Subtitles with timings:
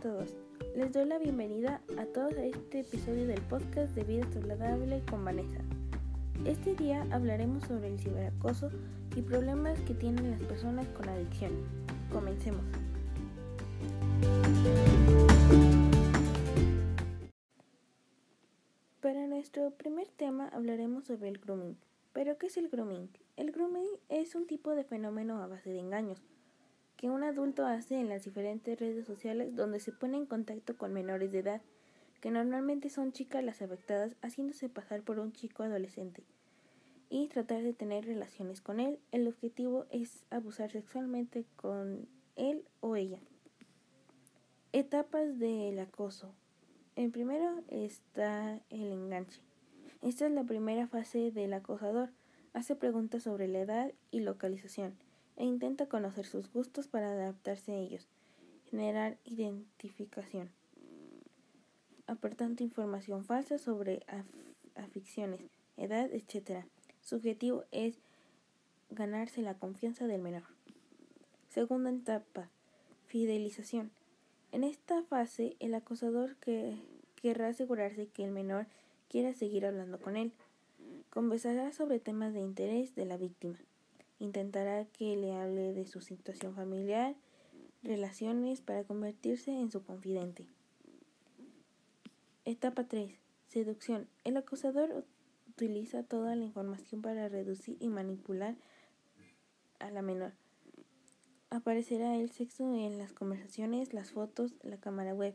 [0.00, 0.34] todos.
[0.74, 5.22] Les doy la bienvenida a todos a este episodio del podcast de Vida Saludable con
[5.22, 5.60] Vanessa.
[6.46, 8.70] Este día hablaremos sobre el ciberacoso
[9.14, 11.52] y problemas que tienen las personas con adicción.
[12.10, 12.64] Comencemos.
[19.02, 21.76] Para nuestro primer tema hablaremos sobre el grooming.
[22.14, 23.10] ¿Pero qué es el grooming?
[23.36, 26.22] El grooming es un tipo de fenómeno a base de engaños
[27.00, 30.92] que un adulto hace en las diferentes redes sociales donde se pone en contacto con
[30.92, 31.62] menores de edad,
[32.20, 36.22] que normalmente son chicas las afectadas haciéndose pasar por un chico adolescente,
[37.08, 38.98] y tratar de tener relaciones con él.
[39.12, 43.20] El objetivo es abusar sexualmente con él o ella.
[44.74, 46.34] Etapas del acoso.
[46.96, 49.40] En primero está el enganche.
[50.02, 52.10] Esta es la primera fase del acosador.
[52.52, 54.98] Hace preguntas sobre la edad y localización
[55.40, 58.06] e intenta conocer sus gustos para adaptarse a ellos,
[58.68, 60.50] generar identificación,
[62.06, 64.04] aportando información falsa sobre
[64.74, 65.40] aficiones,
[65.78, 66.66] edad, etc.
[67.00, 67.96] Su objetivo es
[68.90, 70.42] ganarse la confianza del menor.
[71.48, 72.50] Segunda etapa,
[73.06, 73.92] fidelización.
[74.52, 76.76] En esta fase, el acosador que
[77.16, 78.66] querrá asegurarse que el menor
[79.08, 80.32] quiera seguir hablando con él.
[81.08, 83.56] Conversará sobre temas de interés de la víctima.
[84.20, 87.16] Intentará que le hable de su situación familiar,
[87.82, 90.46] relaciones para convertirse en su confidente.
[92.44, 93.12] Etapa 3.
[93.48, 94.06] Seducción.
[94.24, 95.06] El acosador
[95.48, 98.56] utiliza toda la información para reducir y manipular
[99.78, 100.32] a la menor.
[101.48, 105.34] Aparecerá el sexo en las conversaciones, las fotos, la cámara web.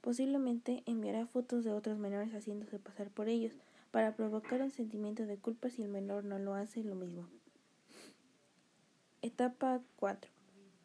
[0.00, 3.54] Posiblemente enviará fotos de otros menores haciéndose pasar por ellos
[3.90, 7.28] para provocar un sentimiento de culpa si el menor no lo hace lo mismo.
[9.24, 10.28] Etapa 4.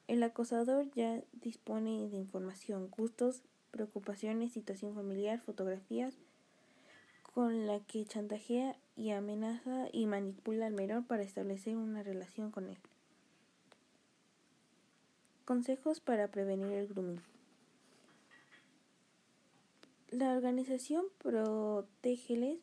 [0.08, 6.14] El acosador ya dispone de información, gustos, preocupaciones, situación familiar, fotografías,
[7.24, 12.70] con la que chantajea y amenaza y manipula al menor para establecer una relación con
[12.70, 12.78] él.
[15.44, 17.22] Consejos para prevenir el grooming.
[20.12, 22.60] La organización Protégeles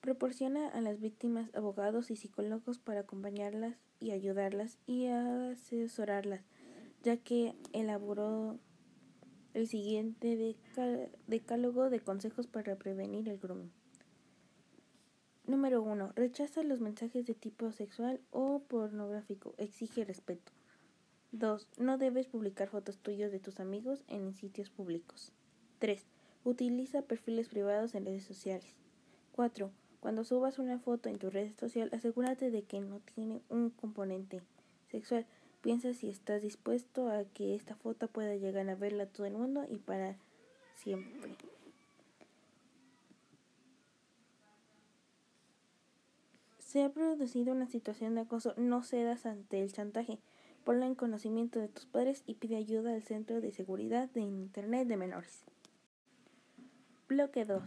[0.00, 6.42] proporciona a las víctimas abogados y psicólogos para acompañarlas y ayudarlas y asesorarlas,
[7.02, 8.58] ya que elaboró
[9.54, 10.56] el siguiente
[11.26, 13.72] decálogo de consejos para prevenir el grooming.
[15.46, 16.12] Número 1.
[16.14, 19.54] Rechaza los mensajes de tipo sexual o pornográfico.
[19.58, 20.52] Exige respeto.
[21.32, 21.66] 2.
[21.78, 25.32] No debes publicar fotos tuyas de tus amigos en sitios públicos.
[25.80, 26.06] 3.
[26.44, 28.74] Utiliza perfiles privados en redes sociales.
[29.32, 29.72] 4.
[30.00, 34.40] Cuando subas una foto en tu red social, asegúrate de que no tiene un componente
[34.90, 35.26] sexual.
[35.60, 39.66] Piensa si estás dispuesto a que esta foto pueda llegar a verla todo el mundo
[39.68, 40.16] y para
[40.74, 41.36] siempre.
[46.58, 50.18] Se ha producido una situación de acoso, no cedas ante el chantaje.
[50.64, 54.86] Ponla en conocimiento de tus padres y pide ayuda al Centro de Seguridad de Internet
[54.86, 55.42] de Menores.
[57.08, 57.62] Bloque 2.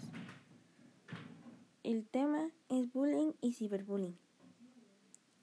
[1.83, 4.15] El tema es bullying y ciberbullying.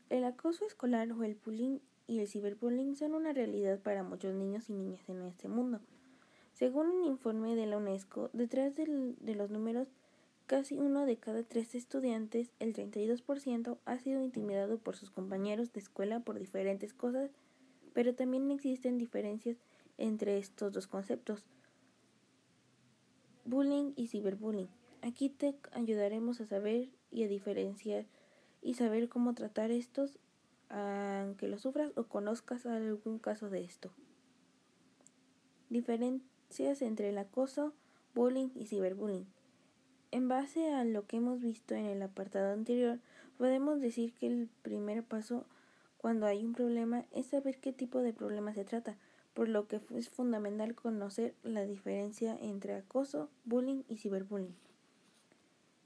[0.09, 4.71] El acoso escolar o el bullying y el ciberbullying son una realidad para muchos niños
[4.71, 5.81] y niñas en este mundo.
[6.55, 9.89] Según un informe de la UNESCO, detrás de los números,
[10.47, 15.81] casi uno de cada tres estudiantes, el 32%, ha sido intimidado por sus compañeros de
[15.81, 17.31] escuela por diferentes cosas,
[17.93, 19.59] pero también existen diferencias
[19.99, 21.45] entre estos dos conceptos,
[23.45, 24.80] bullying y ciberbullying.
[25.03, 28.07] Aquí te ayudaremos a saber y a diferenciar
[28.63, 30.19] y saber cómo tratar estos
[30.71, 33.91] aunque lo sufras o conozcas algún caso de esto.
[35.69, 37.75] Diferencias entre el acoso,
[38.15, 39.27] bullying y ciberbullying.
[40.13, 42.99] En base a lo que hemos visto en el apartado anterior,
[43.37, 45.45] podemos decir que el primer paso
[45.99, 48.97] cuando hay un problema es saber qué tipo de problema se trata,
[49.35, 54.55] por lo que es fundamental conocer la diferencia entre acoso, bullying y ciberbullying.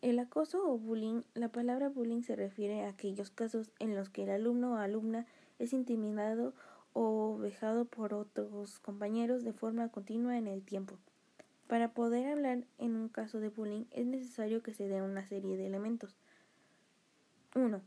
[0.04, 4.24] El acoso o bullying, la palabra bullying se refiere a aquellos casos en los que
[4.24, 5.24] el alumno o alumna
[5.58, 6.52] es intimidado
[6.92, 10.98] o vejado por otros compañeros de forma continua en el tiempo.
[11.68, 15.56] Para poder hablar en un caso de bullying es necesario que se dé una serie
[15.56, 16.14] de elementos.
[17.54, 17.80] 1.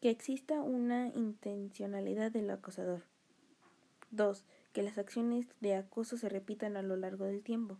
[0.00, 3.04] Que exista una intencionalidad del acosador.
[4.10, 4.44] 2.
[4.72, 7.78] Que las acciones de acoso se repitan a lo largo del tiempo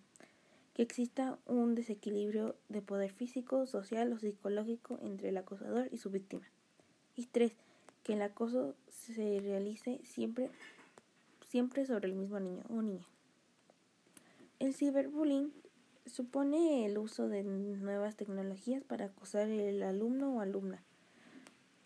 [0.81, 6.09] que exista un desequilibrio de poder físico, social o psicológico entre el acosador y su
[6.09, 6.41] víctima.
[7.15, 7.53] Y tres,
[8.03, 10.49] que el acoso se realice siempre,
[11.47, 13.07] siempre sobre el mismo niño o niña.
[14.59, 15.53] El ciberbullying
[16.07, 20.83] supone el uso de nuevas tecnologías para acosar al alumno o alumna.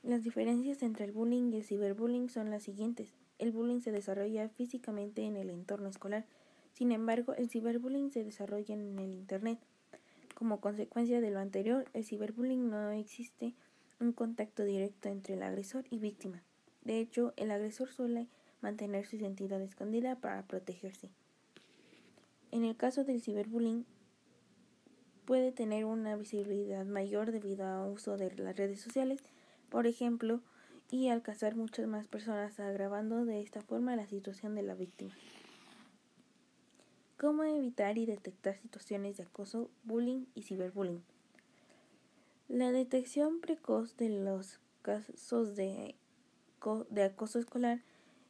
[0.04, 3.12] Las diferencias entre el bullying y el ciberbullying son las siguientes.
[3.40, 6.26] El bullying se desarrolla físicamente en el entorno escolar,
[6.74, 9.60] sin embargo, el ciberbullying se desarrolla en el Internet.
[10.34, 13.54] Como consecuencia de lo anterior, el ciberbullying no existe
[14.00, 16.42] un contacto directo entre el agresor y víctima.
[16.82, 18.26] De hecho, el agresor suele
[18.60, 21.10] mantener su identidad escondida para protegerse.
[22.50, 23.86] En el caso del ciberbullying,
[25.24, 29.20] puede tener una visibilidad mayor debido al uso de las redes sociales,
[29.68, 30.40] por ejemplo,
[30.90, 35.14] y alcanzar muchas más personas, agravando de esta forma la situación de la víctima.
[37.24, 41.02] ¿Cómo evitar y detectar situaciones de acoso, bullying y ciberbullying?
[42.50, 45.94] La detección precoz de los casos de,
[47.02, 47.80] acoso escolar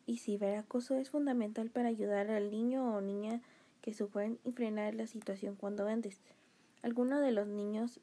[0.07, 3.41] y ciberacoso es fundamental para ayudar al niño o niña
[3.83, 6.21] que sufren y frenar la situación cuando antes.
[6.83, 7.99] Algunos de los niños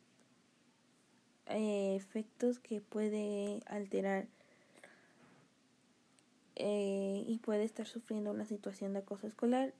[1.46, 4.28] eh, efectos que puede alterar
[6.58, 9.74] eh, y puede estar sufriendo una situación de acoso escolar.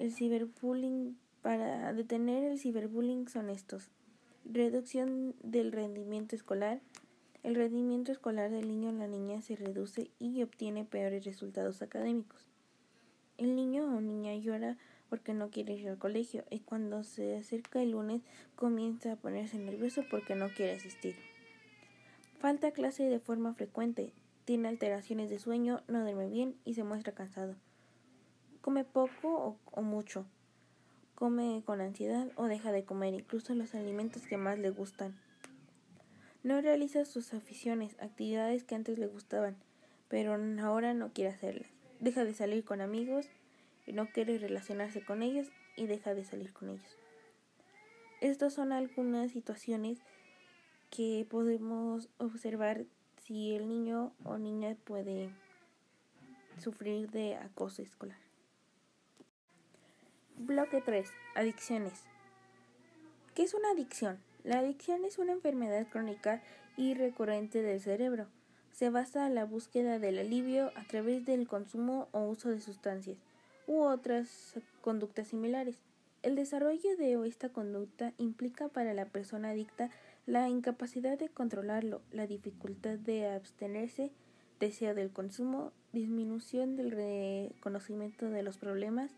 [0.00, 3.90] El ciberbullying, para detener el ciberbullying son estos.
[4.46, 6.80] Reducción del rendimiento escolar.
[7.42, 12.48] El rendimiento escolar del niño o la niña se reduce y obtiene peores resultados académicos.
[13.36, 14.78] El niño o niña llora
[15.10, 18.22] porque no quiere ir al colegio y cuando se acerca el lunes
[18.54, 21.16] comienza a ponerse nervioso porque no quiere asistir.
[22.38, 24.14] Falta clase de forma frecuente,
[24.46, 27.54] tiene alteraciones de sueño, no duerme bien y se muestra cansado.
[28.60, 30.26] Come poco o, mucho.
[31.14, 35.18] Come con ansiedad o deja de comer incluso los alimentos que más le gustan.
[36.42, 39.56] No realiza sus aficiones, actividades que antes le gustaban,
[40.08, 41.70] pero ahora no quiere hacerlas.
[42.00, 43.26] Deja de salir con amigos
[43.92, 46.96] no quiere relacionarse con ellos y deja de salir con ellos.
[48.20, 49.98] Estas son algunas situaciones
[50.90, 52.84] que podemos observar
[53.24, 55.30] si el niño o niña puede
[56.58, 58.29] sufrir de acoso escolar.
[60.42, 61.06] Bloque 3.
[61.34, 61.92] Adicciones.
[63.34, 64.18] ¿Qué es una adicción?
[64.42, 66.40] La adicción es una enfermedad crónica
[66.78, 68.26] y recurrente del cerebro.
[68.72, 73.18] Se basa en la búsqueda del alivio a través del consumo o uso de sustancias
[73.66, 75.76] u otras conductas similares.
[76.22, 79.90] El desarrollo de esta conducta implica para la persona adicta
[80.24, 84.10] la incapacidad de controlarlo, la dificultad de abstenerse,
[84.58, 89.10] deseo del consumo, disminución del reconocimiento de los problemas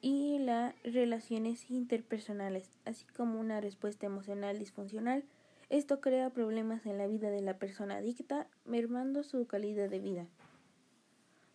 [0.00, 5.24] y las relaciones interpersonales, así como una respuesta emocional disfuncional.
[5.68, 10.26] Esto crea problemas en la vida de la persona adicta, mermando su calidad de vida.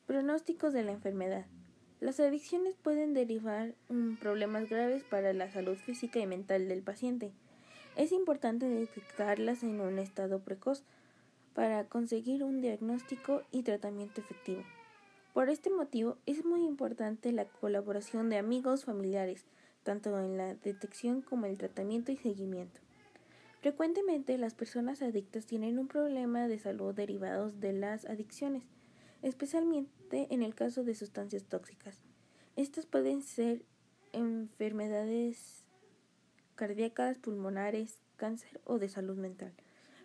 [0.05, 1.45] Pronósticos de la enfermedad.
[1.99, 7.31] Las adicciones pueden derivar en problemas graves para la salud física y mental del paciente.
[7.95, 10.83] Es importante detectarlas en un estado precoz
[11.53, 14.61] para conseguir un diagnóstico y tratamiento efectivo.
[15.35, 19.43] Por este motivo es muy importante la colaboración de amigos familiares,
[19.83, 22.79] tanto en la detección como el tratamiento y seguimiento.
[23.59, 28.63] Frecuentemente las personas adictas tienen un problema de salud derivados de las adicciones,
[29.23, 31.99] especialmente en el caso de sustancias tóxicas.
[32.55, 33.65] Estas pueden ser
[34.13, 35.65] enfermedades
[36.55, 39.51] cardíacas, pulmonares, cáncer o de salud mental.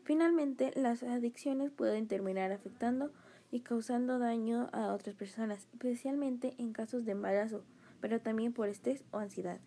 [0.03, 3.13] Finalmente, las adicciones pueden terminar afectando
[3.51, 7.65] y causando daño a otras personas, especialmente en casos de embarazo,
[8.01, 9.61] pero también por estrés o ansiedad.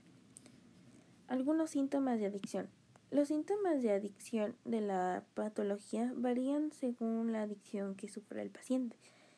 [1.28, 2.70] Algunos síntomas de adicción.
[3.12, 8.98] Los síntomas de adicción de la patología varían según la adicción que sufra el paciente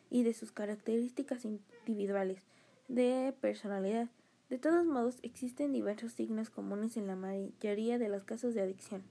[0.09, 2.41] y de sus características individuales
[2.87, 4.09] de personalidad.
[4.49, 9.03] De todos modos, existen diversos signos comunes en la mayoría de los casos de adicción.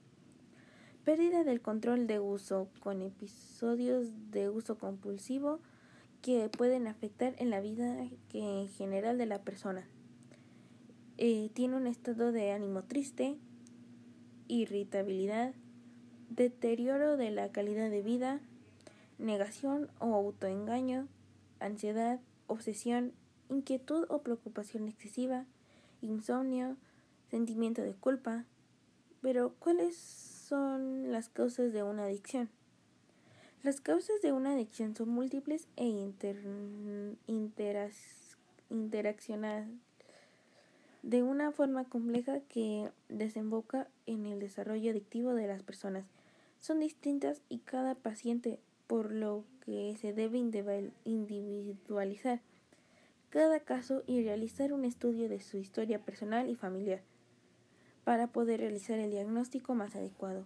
[1.05, 5.59] Pérdida del control de uso con episodios de uso compulsivo
[6.23, 9.87] que pueden afectar en la vida en general de la persona.
[11.19, 13.37] Eh, tiene un estado de ánimo triste,
[14.47, 15.53] irritabilidad,
[16.31, 18.41] deterioro de la calidad de vida,
[19.19, 21.07] negación o autoengaño,
[21.59, 23.13] ansiedad, obsesión,
[23.49, 25.45] inquietud o preocupación excesiva,
[26.01, 26.77] insomnio,
[27.29, 28.45] sentimiento de culpa.
[29.21, 32.49] Pero, ¿cuáles son las causas de una adicción?
[33.63, 35.85] Las causas de una adicción son múltiples e
[38.69, 39.67] interaccionadas
[41.01, 46.05] de una forma compleja que desemboca en el desarrollo adictivo de las personas.
[46.59, 50.37] Son distintas y cada paciente, por lo que se debe
[51.05, 52.41] individualizar.
[53.31, 57.01] cada caso y realizar un estudio de su historia personal y familiar
[58.05, 60.45] para poder realizar el diagnóstico más adecuado.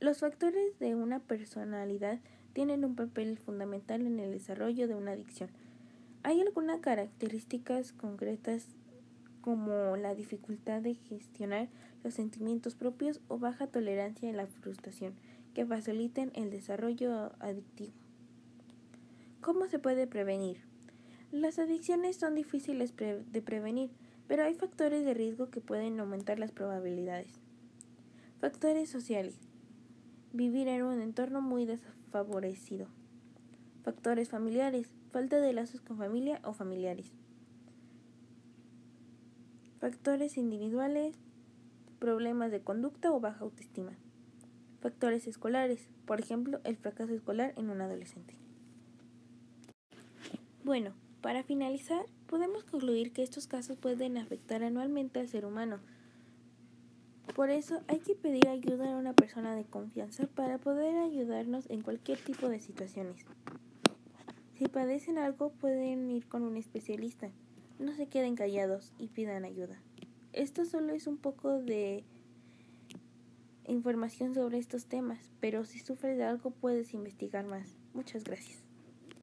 [0.00, 2.18] Los factores de una personalidad
[2.54, 5.50] tienen un papel fundamental en el desarrollo de una adicción.
[6.24, 8.66] Hay algunas características concretas
[9.42, 11.68] como la dificultad de gestionar
[12.02, 15.14] los sentimientos propios o baja tolerancia a la frustración
[15.54, 17.92] que faciliten el desarrollo adictivo.
[19.40, 20.58] ¿Cómo se puede prevenir?
[21.32, 23.90] Las adicciones son difíciles de prevenir,
[24.28, 27.32] pero hay factores de riesgo que pueden aumentar las probabilidades.
[28.40, 29.34] Factores sociales.
[30.32, 32.86] Vivir en un entorno muy desfavorecido.
[33.82, 34.94] Factores familiares.
[35.10, 37.10] Falta de lazos con familia o familiares.
[39.80, 41.16] Factores individuales.
[41.98, 43.96] Problemas de conducta o baja autoestima.
[44.80, 45.88] Factores escolares.
[46.04, 48.34] Por ejemplo, el fracaso escolar en un adolescente.
[50.62, 50.92] Bueno,
[51.22, 55.80] para finalizar, podemos concluir que estos casos pueden afectar anualmente al ser humano.
[57.34, 61.82] Por eso hay que pedir ayuda a una persona de confianza para poder ayudarnos en
[61.82, 63.24] cualquier tipo de situaciones.
[64.54, 67.30] Si padecen algo pueden ir con un especialista.
[67.78, 69.80] No se queden callados y pidan ayuda.
[70.32, 72.04] Esto solo es un poco de
[73.66, 77.76] información sobre estos temas, pero si sufres de algo puedes investigar más.
[77.94, 78.67] Muchas gracias.